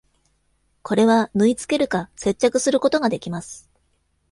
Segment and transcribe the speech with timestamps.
[0.81, 3.69] これは、縫い付けるか接着することができます。